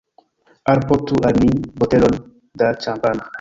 [0.71, 1.51] Alportu al ni
[1.83, 2.19] botelon
[2.63, 3.29] da ĉampano.